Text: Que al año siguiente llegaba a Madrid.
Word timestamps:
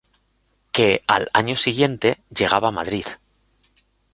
Que 0.71 1.03
al 1.05 1.29
año 1.31 1.55
siguiente 1.55 2.19
llegaba 2.35 2.69
a 2.69 2.77
Madrid. 2.79 3.05